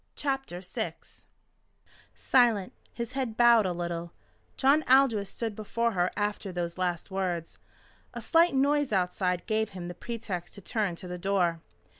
[0.15, 0.95] CHAPTER VI
[2.15, 4.13] Silent, his head bowed a little,
[4.57, 7.59] John Aldous stood before her after those last words.
[8.15, 11.61] A slight noise outside gave him the pretext to turn to the door.